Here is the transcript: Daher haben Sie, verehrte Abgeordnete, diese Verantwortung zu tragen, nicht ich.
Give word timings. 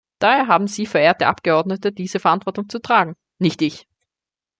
Daher 0.17 0.47
haben 0.47 0.65
Sie, 0.65 0.87
verehrte 0.87 1.27
Abgeordnete, 1.27 1.91
diese 1.91 2.19
Verantwortung 2.19 2.67
zu 2.69 2.79
tragen, 2.79 3.13
nicht 3.37 3.61
ich. 3.61 3.85